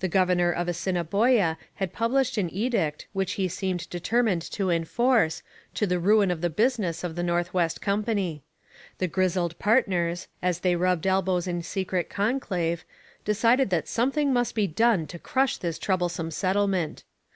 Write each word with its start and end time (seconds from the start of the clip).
The 0.00 0.08
governor 0.08 0.50
of 0.50 0.66
Assiniboia 0.66 1.56
had 1.76 1.92
published 1.92 2.36
an 2.36 2.50
edict 2.52 3.06
which 3.12 3.34
he 3.34 3.46
seemed 3.46 3.88
determined 3.90 4.42
to 4.50 4.70
enforce, 4.70 5.44
to 5.74 5.86
the 5.86 6.00
ruin 6.00 6.32
of 6.32 6.40
the 6.40 6.50
business 6.50 7.04
of 7.04 7.14
the 7.14 7.22
North 7.22 7.54
West 7.54 7.80
Company. 7.80 8.42
The 8.98 9.06
grizzled 9.06 9.56
partners, 9.60 10.26
as 10.42 10.58
they 10.66 10.74
rubbed 10.74 11.06
elbows 11.06 11.46
in 11.46 11.62
secret 11.62 12.10
conclave, 12.10 12.84
decided 13.24 13.70
that 13.70 13.86
something 13.86 14.32
must 14.32 14.56
be 14.56 14.66
done 14.66 15.06
to 15.06 15.18
crush 15.20 15.58
this 15.58 15.78
troublesome 15.78 16.32
settlement. 16.32 17.04